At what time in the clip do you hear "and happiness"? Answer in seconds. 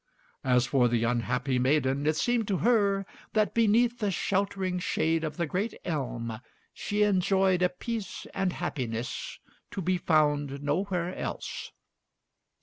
8.33-9.37